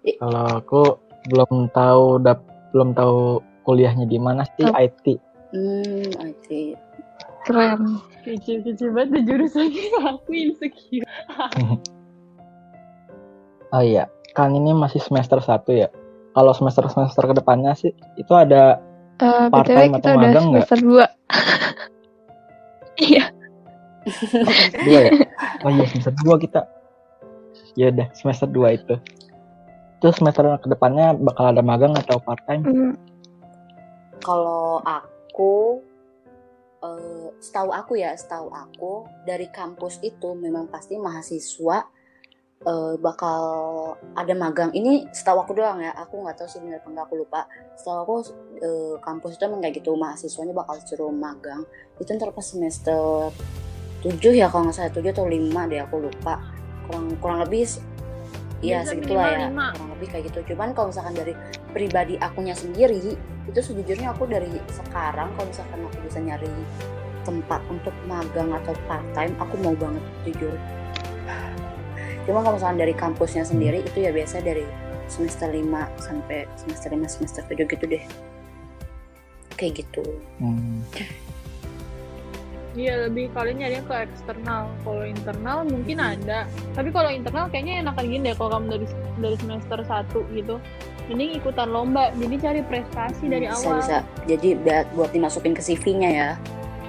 [0.00, 0.14] Ih.
[0.16, 0.82] Kalau aku
[1.28, 4.72] belum tahu dap, belum tahu kuliahnya di mana sih Oh.
[4.72, 5.04] IT.
[5.52, 6.46] hmm IT
[7.48, 7.80] Keren.
[8.28, 11.08] kecil-kecil banget tuh jurusannya aku insecure
[13.68, 15.88] Oh iya, kan ini masih semester 1 ya.
[16.32, 18.80] Kalau semester-semester ke depannya sih itu ada
[19.18, 20.64] Part-time BTW kita atau magang nggak?
[20.68, 21.04] semester 2.
[22.98, 23.24] Iya.
[24.88, 25.12] dua ya?
[25.62, 26.60] Oh iya semester 2 kita.
[27.76, 28.94] Ya udah semester 2 itu.
[30.00, 32.62] Terus semester ke depannya bakal ada magang atau part time?
[32.64, 32.92] Hmm,
[34.22, 35.82] Kalau aku,
[36.84, 38.92] eh, setahu aku ya, setahu aku
[39.26, 41.86] dari kampus itu memang pasti mahasiswa
[42.66, 43.42] eh, bakal
[44.14, 44.70] ada magang.
[44.74, 47.46] Ini setahu aku doang ya, aku nggak tahu sih benar enggak aku lupa.
[47.78, 48.14] Setahu aku
[48.62, 51.62] eh, kampus itu emang kayak gitu, mahasiswanya bakal suruh magang.
[51.98, 53.30] Itu ntar pas semester
[53.98, 56.38] 7 ya kalau nggak salah 7 atau 5 deh aku lupa.
[56.86, 57.66] Kurang kurang lebih
[58.58, 60.38] Iya segitulah minimal ya kurang lebih kayak gitu.
[60.54, 61.32] Cuman kalau misalkan dari
[61.70, 63.14] pribadi akunya sendiri
[63.48, 66.50] itu sejujurnya aku dari sekarang kalau misalkan aku bisa nyari
[67.28, 70.56] tempat untuk magang atau part time aku mau banget jujur
[72.24, 74.64] cuma kalau misalkan dari kampusnya sendiri itu ya biasa dari
[75.08, 75.64] semester 5
[75.96, 78.04] sampai semester 5 semester 7 gitu deh
[79.56, 80.04] kayak gitu
[80.40, 80.84] Hmm.
[82.76, 84.68] Iya lebih kalian nyari ke eksternal.
[84.84, 86.44] Kalau internal mungkin ada.
[86.76, 88.86] Tapi kalau internal kayaknya enakan gini deh kalau kamu dari
[89.18, 90.56] dari semester 1 gitu.
[91.08, 92.12] Mending ikutan lomba.
[92.12, 93.80] Jadi cari prestasi dari bisa awal.
[93.80, 96.30] bisa jadi buat, buat dimasukin ke CV-nya ya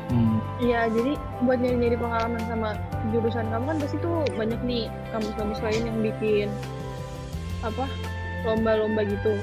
[0.10, 0.42] Hmm.
[0.58, 1.14] Iya, jadi
[1.46, 2.70] buat nyari-nyari pengalaman sama
[3.14, 6.50] jurusan kamu kan pasti tuh banyak nih kampus-kampus lain yang bikin
[7.62, 7.86] apa
[8.44, 9.38] lomba-lomba gitu.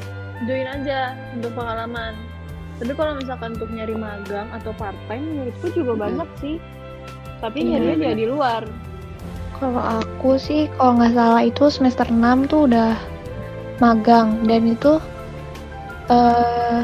[0.44, 2.18] Join aja untuk pengalaman.
[2.76, 6.02] Tapi kalau misalkan untuk nyari magang atau part time menurutku juga Hmm.
[6.04, 6.56] banyak sih.
[7.40, 8.62] Tapi Iya, nyarinya dia di luar.
[9.56, 12.92] Kalau aku sih, kalau nggak salah itu semester 6 tuh udah
[13.80, 15.00] magang dan itu
[16.08, 16.82] eh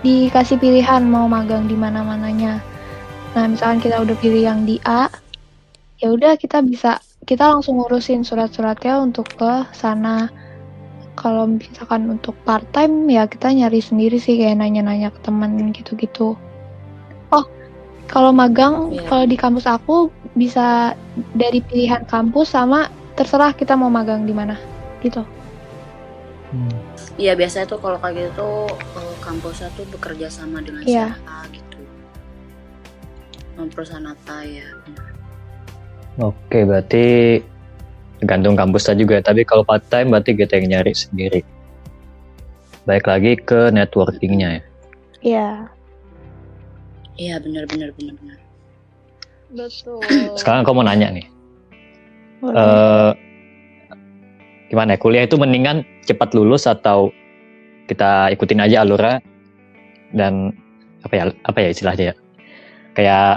[0.00, 2.62] dikasih pilihan mau magang di mana-mananya.
[3.36, 5.12] Nah, misalkan kita udah pilih yang di A,
[6.00, 6.96] ya udah kita bisa
[7.26, 10.30] kita langsung ngurusin surat-suratnya untuk ke sana.
[11.16, 16.36] Kalau misalkan untuk part time ya kita nyari sendiri sih kayak nanya-nanya ke teman gitu-gitu.
[17.32, 17.44] Oh,
[18.06, 19.08] kalau magang Iya.
[19.08, 20.92] kalau di kampus aku bisa
[21.32, 24.60] dari pilihan kampus sama terserah kita mau magang di mana
[25.00, 25.24] gitu.
[26.52, 26.76] Hmm.
[27.16, 31.16] Iya biasanya tuh kalau kayak gitu eh, kampusnya tuh bekerja sama dengan Iya.
[31.16, 31.80] siapa gitu.
[33.56, 34.68] Apa ya?
[36.20, 37.40] Oke, berarti
[38.22, 39.20] tergantung kampusnya juga.
[39.20, 41.40] Tapi kalau part time berarti kita yang nyari sendiri.
[42.86, 44.62] Baik lagi ke networkingnya ya.
[45.22, 45.48] Iya.
[47.16, 48.38] Iya benar benar benar benar.
[49.56, 50.00] Betul.
[50.40, 51.26] Sekarang aku mau nanya nih.
[52.36, 52.52] boleh.
[52.52, 53.12] eh
[54.68, 57.08] gimana ya, kuliah itu mendingan cepat lulus atau
[57.86, 59.22] kita ikutin aja alurnya
[60.12, 60.52] dan
[61.06, 62.14] apa ya apa ya istilahnya ya
[62.98, 63.34] kayak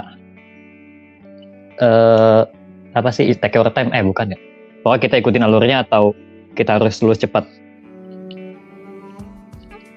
[1.80, 2.42] eh
[2.90, 4.38] apa sih take your time eh bukan ya
[4.82, 6.12] pokoknya kita ikutin alurnya atau
[6.54, 7.44] kita harus lulus cepat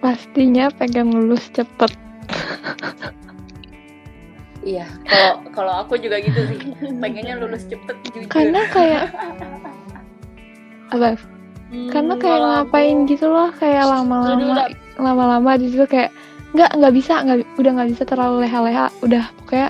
[0.03, 1.95] Pastinya pengen lulus cepet.
[4.59, 6.59] Iya, kalau kalau aku juga gitu sih.
[6.99, 8.27] Pengennya lulus cepet jujur.
[8.27, 9.15] Karena kayak
[10.91, 11.15] apa?
[11.71, 14.67] Hmm, Karena kayak ngapain aku- gitu loh, kayak lama-lama
[14.99, 16.11] lama-lama di situ kayak
[16.53, 19.69] nggak nggak bisa nggak udah nggak bisa terlalu leha-leha udah pokoknya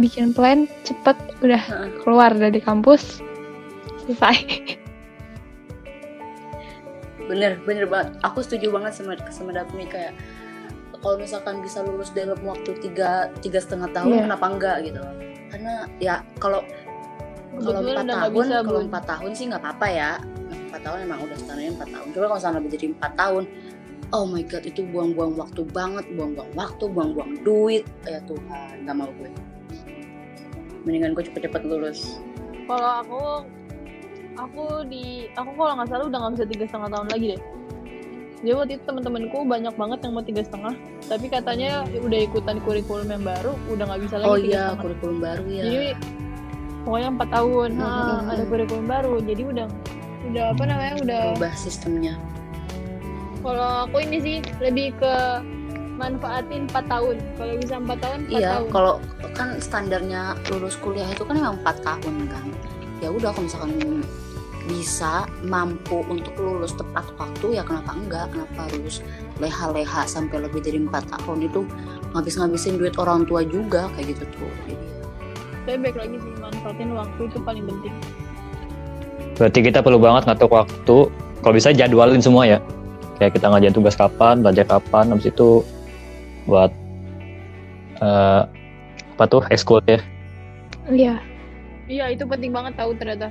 [0.00, 1.12] bikin plan cepet
[1.44, 1.60] udah
[2.00, 3.20] keluar dari kampus
[4.10, 4.36] selesai
[7.30, 8.18] bener bener banget.
[8.26, 10.18] Aku setuju banget sama sama Daphne kayak
[11.00, 14.22] kalau misalkan bisa lulus dalam waktu tiga tiga setengah tahun Iya.
[14.26, 15.00] kenapa enggak gitu.
[15.54, 16.66] Karena ya kalau
[17.62, 20.10] kalau empat tahun kalau empat tahun sih nggak apa-apa ya.
[20.50, 22.06] Empat tahun emang udah standarnya empat tahun.
[22.10, 23.44] Coba kalau lebih dari empat tahun
[24.10, 27.86] oh my god itu buang-buang waktu banget buang-buang waktu buang-buang duit.
[28.10, 29.30] Ya Tuhan nggak mau gue.
[30.82, 32.18] Mendingan gue cepet-cepet lulus.
[32.66, 33.22] Kalau aku
[34.40, 37.42] aku di aku kalau nggak salah udah nggak bisa tiga setengah tahun lagi deh.
[38.40, 40.74] Jadi waktu itu teman-temanku banyak banget yang mau tiga setengah.
[41.04, 45.44] Tapi katanya udah ikutan kurikulum yang baru udah nggak bisa lagi oh iya kurikulum baru
[45.46, 45.88] ya jadi
[46.80, 47.70] pokoknya empat tahun.
[47.76, 48.32] Ha, Hmm.
[48.32, 49.14] ada kurikulum baru.
[49.20, 49.66] Jadi udah
[50.20, 52.14] udah apa namanya udah berubah sistemnya.
[53.40, 55.14] Kalau aku ini sih lebih ke
[55.96, 57.16] manfaatin 4 tahun.
[57.36, 58.68] Kalau bisa 4 tahun 4 Iya, tahun.
[58.70, 58.94] kalau
[59.32, 62.44] kan standarnya lulus kuliah itu kan memang 4 tahun kan.
[63.00, 64.00] Ya udah kalau misalkan
[64.70, 68.30] bisa mampu untuk lulus tepat waktu ya kenapa enggak?
[68.30, 69.02] Kenapa harus
[69.42, 71.66] leha-leha sampai lebih dari 4 tahun itu
[72.14, 74.50] ngabis-ngabisin duit orang tua juga kayak gitu tuh.
[74.70, 74.74] Jadi
[75.66, 77.94] saya baik lagi sih manfaatin waktu itu paling penting
[79.36, 80.98] Berarti kita perlu banget ngatur waktu.
[81.40, 82.58] Kalau bisa jadwalin semua ya.
[83.18, 85.64] Kayak kita ngajarin tugas kapan, belajar kapan, habis itu
[86.48, 86.72] buat
[88.00, 88.42] eh,
[89.20, 90.00] apa tuh ekskul ya.
[90.88, 91.20] iya
[91.92, 93.28] iya itu penting banget tahu ternyata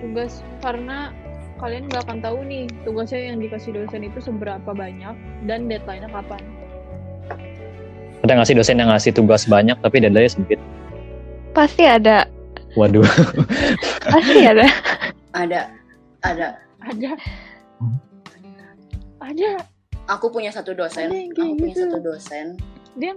[0.00, 0.40] tugas.
[0.64, 1.12] Karena
[1.60, 6.40] kalian nggak akan tahu nih tugasnya yang dikasih dosen itu seberapa banyak dan deadline-nya kapan.
[8.20, 10.60] Ada ngasih dosen yang ngasih tugas banyak tapi deadline sempit.
[11.50, 12.30] pasti ada.
[12.78, 13.02] Waduh.
[14.12, 14.66] pasti ada.
[15.34, 15.80] Ada
[16.24, 16.48] ada.
[16.80, 17.10] Ada.
[19.20, 19.50] Ada.
[20.10, 21.82] Aku punya satu dosen, Ada yang kayak aku punya gitu.
[21.86, 22.46] satu dosen.
[22.98, 23.12] Dia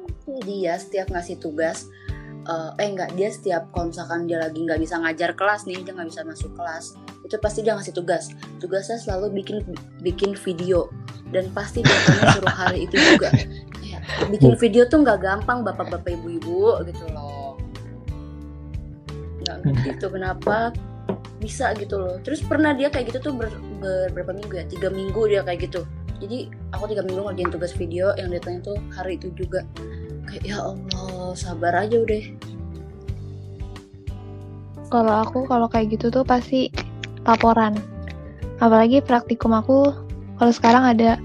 [0.46, 1.90] dia setiap ngasih tugas
[2.44, 5.94] eh, eh enggak dia setiap kalau misalkan dia lagi nggak bisa ngajar kelas nih dia
[5.96, 8.30] nggak bisa masuk kelas itu pasti dia ngasih tugas.
[8.60, 9.58] Tugasnya selalu bikin
[10.04, 10.92] bikin video
[11.32, 13.32] dan pasti biasanya suruh hari itu juga.
[13.80, 17.56] Kayak, bikin video tuh nggak gampang bapak-bapak ibu-ibu gitu loh.
[19.44, 20.76] Nggak ngerti tuh kenapa
[21.40, 22.20] bisa gitu loh.
[22.22, 23.48] Terus pernah dia kayak gitu tuh ber,
[23.80, 24.66] ber- berapa minggu ya?
[24.68, 25.88] Tiga minggu dia kayak gitu.
[26.20, 29.64] Jadi aku tiga minggu ngerjain tugas video yang datanya tuh hari itu juga.
[30.28, 32.24] Kayak ya Allah sabar aja udah.
[34.94, 36.70] Kalau aku kalau kayak gitu tuh pasti
[37.26, 37.78] laporan.
[38.62, 39.90] Apalagi praktikum aku
[40.38, 41.18] kalau sekarang ada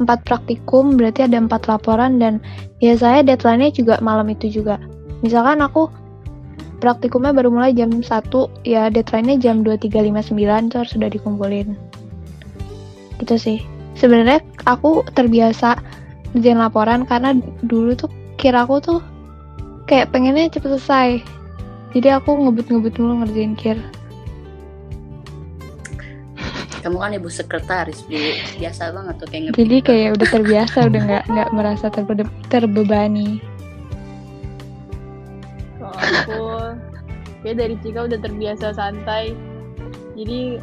[0.00, 2.40] empat praktikum berarti ada empat laporan dan
[2.80, 4.80] biasanya deadline-nya juga malam itu juga.
[5.20, 5.92] Misalkan aku
[6.80, 8.08] praktikumnya baru mulai jam 1
[8.64, 10.32] ya deadline-nya jam 23.59
[10.72, 11.76] itu harus sudah dikumpulin.
[13.20, 13.58] Gitu sih.
[14.00, 15.76] Sebenarnya aku terbiasa
[16.32, 18.08] ngerjain laporan karena dulu tuh
[18.40, 19.00] kira aku tuh
[19.90, 21.08] kayak pengennya cepet selesai.
[21.90, 23.78] Jadi aku ngebut-ngebut mulu ngerjain kir.
[26.80, 28.14] Kamu kan ibu sekretaris bu.
[28.62, 29.84] Biasa banget tuh kayak jadi ngetik.
[29.90, 33.42] kayak udah terbiasa udah nggak nggak merasa terbe- terbebani.
[35.76, 36.40] Kalau aku
[37.42, 39.34] kayak dari Cika udah terbiasa santai.
[40.14, 40.62] Jadi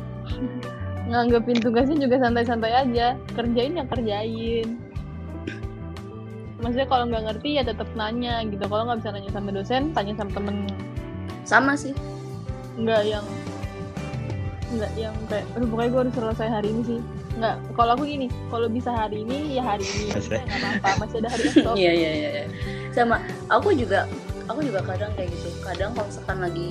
[1.12, 3.20] nganggepin tugasnya juga santai-santai aja.
[3.36, 4.87] Kerjain ya kerjain
[6.62, 8.64] maksudnya kalau nggak ngerti ya tetap nanya gitu.
[8.66, 10.56] Kalau nggak bisa nanya sama dosen tanya sama temen.
[11.46, 11.94] Sama sih.
[12.78, 13.26] Nggak yang
[14.68, 17.00] nggak yang kayak aduh pokoknya gue harus selesai hari ini sih.
[17.38, 20.12] Nggak kalau aku gini kalau bisa hari ini ya hari ini.
[20.18, 21.76] Nggak apa-apa masih ada hari esok.
[21.78, 22.46] Iya iya iya iya.
[22.92, 23.22] sama
[23.54, 24.10] aku juga
[24.50, 25.50] aku juga kadang kayak gitu.
[25.62, 26.70] Kadang kalau misalkan lagi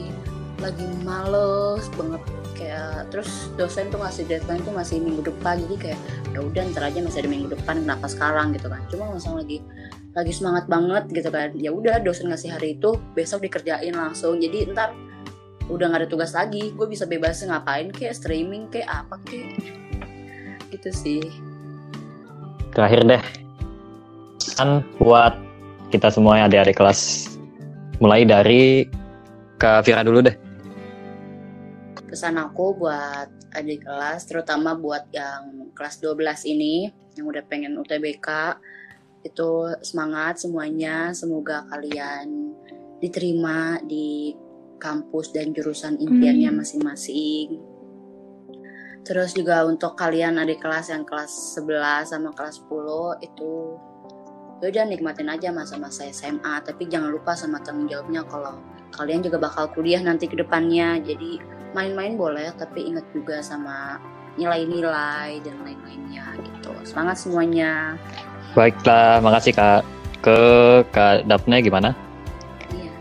[0.61, 2.23] lagi males banget
[2.57, 6.01] kayak terus dosen tuh ngasih deadline tuh masih minggu depan jadi kayak
[6.33, 9.59] ya udah ntar aja masih ada minggu depan kenapa sekarang gitu kan cuma misalnya lagi
[10.17, 14.73] lagi semangat banget gitu kan ya udah dosen ngasih hari itu besok dikerjain langsung jadi
[14.73, 14.97] ntar
[15.69, 19.53] udah nggak ada tugas lagi gue bisa bebas ngapain kayak streaming kayak apa kayak
[20.73, 21.23] gitu sih
[22.77, 23.23] Terakhir deh.
[24.61, 25.33] Kan buat
[25.89, 27.33] kita semua yang adik-adik kelas.
[28.05, 28.85] Mulai dari
[29.57, 30.37] Kak Vira dulu deh.
[32.17, 38.57] Pesan aku buat adik kelas terutama buat yang kelas 12 ini yang udah pengen UTBK
[39.21, 42.57] itu semangat semuanya semoga kalian
[43.05, 44.33] diterima di
[44.81, 47.61] kampus dan jurusan impiannya masing-masing.
[49.05, 53.53] Terus juga untuk kalian adik kelas yang kelas 11 sama kelas 10 itu
[54.65, 58.57] ya udah nikmatin aja masa-masa SMA tapi jangan lupa sama tanggung jawabnya kalau
[58.97, 60.97] kalian juga bakal kuliah nanti ke depannya.
[61.05, 64.01] Jadi main-main boleh tapi ingat juga sama
[64.41, 66.73] nilai-nilai dan lain-lainnya gitu.
[66.89, 68.01] Semangat semuanya.
[68.57, 69.83] Baiklah, makasih Kak.
[70.25, 70.39] Ke
[70.89, 71.93] Kak Daphne gimana?
[72.73, 72.93] iya.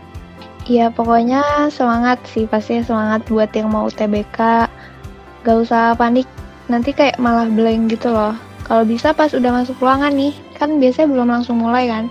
[0.68, 2.44] Iya pokoknya semangat sih.
[2.44, 4.68] Pasti semangat buat yang mau UTBK
[5.46, 6.28] Gak usah panik.
[6.68, 8.36] Nanti kayak malah blank gitu loh.
[8.66, 12.10] Kalau bisa pas udah masuk ruangan nih kan biasanya belum langsung mulai kan.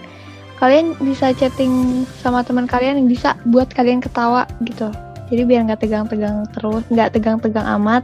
[0.56, 4.88] Kalian bisa chatting sama teman kalian yang bisa buat kalian ketawa gitu
[5.30, 8.04] Jadi biar nggak tegang-tegang terus nggak tegang-tegang amat.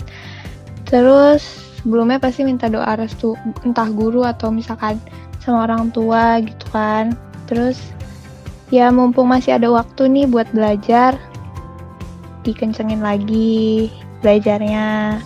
[0.89, 1.41] Terus
[1.81, 4.97] sebelumnya pasti minta doa restu entah guru atau misalkan
[5.41, 7.13] sama orang tua gitu kan.
[7.45, 7.77] Terus
[8.73, 11.17] ya mumpung masih ada waktu nih buat belajar
[12.41, 13.93] dikencengin lagi
[14.25, 15.21] belajarnya.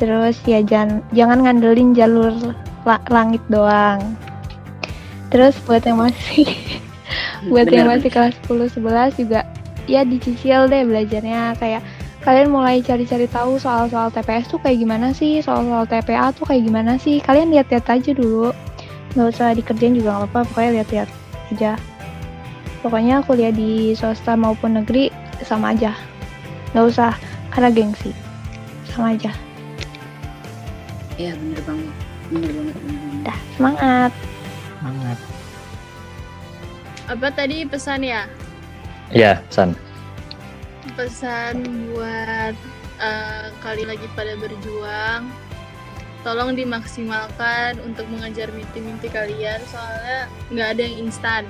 [0.00, 2.32] Terus ya jangan jangan ngandelin jalur
[2.88, 4.16] la- langit doang.
[5.28, 6.48] Terus buat yang masih
[7.52, 8.00] buat yang Bener.
[8.00, 9.40] masih kelas 10 11 juga
[9.90, 11.58] ya dicicil deh belajarnya.
[11.58, 11.82] Kayak
[12.22, 15.42] kalian mulai cari-cari tahu soal-soal TPS tuh kayak gimana sih?
[15.42, 17.18] Soal-soal TPA tuh kayak gimana sih?
[17.18, 18.54] Kalian lihat-lihat aja dulu.
[19.18, 21.10] Nggak usah dikerjain juga nggak apa-apa pokoknya lihat-lihat
[21.50, 21.72] aja.
[22.80, 25.10] Pokoknya kuliah di swasta maupun negeri
[25.42, 25.92] sama aja.
[26.72, 27.12] Nggak usah
[27.50, 28.14] karena gengsi.
[28.86, 29.34] Sama aja.
[31.18, 31.94] Iya bener banget.
[32.30, 33.24] Bener banget bener banget.
[33.26, 34.12] dah semangat.
[34.78, 35.18] Semangat.
[37.10, 38.30] Apa tadi pesan ya?
[39.10, 39.74] Iya, San.
[40.94, 42.54] Pesan buat
[43.02, 45.26] eh, kalian lagi pada berjuang.
[46.20, 51.42] Tolong dimaksimalkan untuk mengejar mimpi-mimpi kalian soalnya nggak ada yang instan.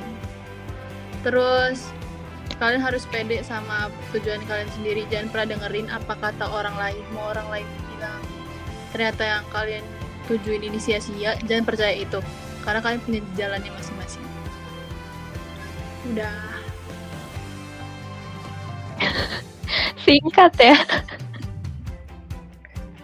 [1.21, 1.91] Terus
[2.57, 5.03] kalian harus pede sama tujuan kalian sendiri.
[5.11, 7.05] Jangan pernah dengerin apa kata orang lain.
[7.13, 8.23] Mau orang lain bilang
[8.95, 9.85] ternyata yang kalian
[10.31, 11.37] tujuin ini sia-sia.
[11.45, 12.23] Jangan percaya itu.
[12.65, 14.25] Karena kalian punya jalannya masing-masing.
[16.15, 16.50] Udah.
[20.05, 20.77] singkat ya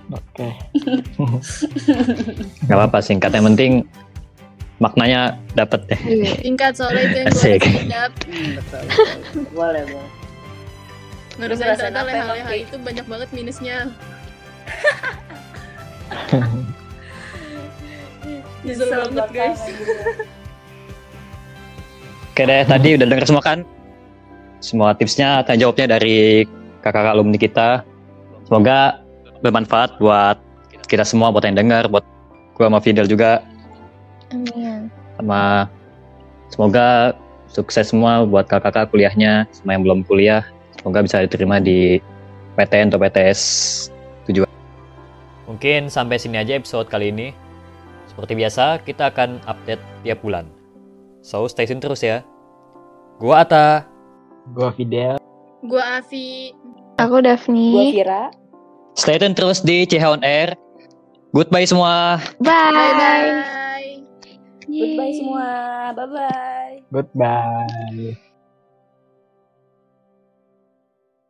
[0.06, 0.54] Oke.
[2.70, 3.34] Gak apa-apa singkat.
[3.34, 3.72] Yang penting
[4.78, 5.98] maknanya dapat deh.
[6.44, 7.60] Singkat soalnya itu yang Asik.
[7.64, 8.82] gue betul.
[9.56, 10.16] boleh boleh
[11.36, 13.92] Ngerasain ngerasain ternyata leha-leha itu banyak banget minusnya.
[18.64, 19.60] Nyesel banget guys.
[22.32, 23.68] Oke deh, tadi udah denger semua kan?
[24.60, 26.48] Semua tipsnya, tanya jawabnya dari
[26.80, 27.82] kakak alumni kita.
[28.46, 29.02] Semoga
[29.42, 30.38] bermanfaat buat
[30.86, 32.06] kita semua, buat yang dengar, buat
[32.54, 33.42] gua sama Fidel juga.
[34.30, 34.88] amin
[35.18, 35.66] Sama
[36.50, 37.16] semoga
[37.50, 40.46] sukses semua buat kakak-kakak kuliahnya, sama yang belum kuliah.
[40.78, 41.98] Semoga bisa diterima di
[42.54, 43.40] PTN atau PTS
[44.30, 44.50] tujuan.
[45.50, 47.30] Mungkin sampai sini aja episode kali ini.
[48.10, 50.48] Seperti biasa, kita akan update tiap bulan.
[51.20, 52.24] So, stay tune terus ya.
[53.18, 53.95] Gua Ata.
[54.54, 55.16] Gua Fidel.
[55.64, 56.52] Gua Avi.
[56.96, 58.32] aku Daphne Vira
[58.96, 60.56] Stay tune terus di CH on Air.
[61.36, 62.16] Goodbye semua.
[62.40, 63.32] bye, Bye bye.
[64.66, 65.48] goodbye semua
[65.94, 68.16] bye bye Goodbye.